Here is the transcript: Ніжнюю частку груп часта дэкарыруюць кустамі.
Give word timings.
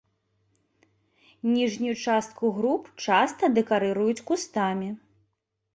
Ніжнюю 1.55 1.93
частку 2.07 2.51
груп 2.57 2.83
часта 3.05 3.43
дэкарыруюць 3.61 4.21
кустамі. 4.33 4.89